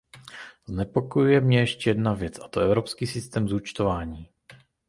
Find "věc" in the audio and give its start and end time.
2.17-2.39